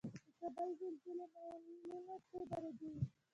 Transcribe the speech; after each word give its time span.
د 0.13 0.15
کابل 0.39 0.69
زلزلې 0.79 1.25
معمولا 1.33 2.15
څو 2.27 2.37
درجې 2.51 2.87
وي؟ 2.93 3.03